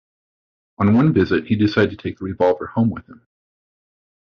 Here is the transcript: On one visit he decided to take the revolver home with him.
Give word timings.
On 0.79 0.95
one 0.95 1.13
visit 1.13 1.45
he 1.45 1.55
decided 1.55 1.91
to 1.91 1.95
take 2.09 2.17
the 2.17 2.25
revolver 2.25 2.65
home 2.65 2.89
with 2.89 3.05
him. 3.07 3.27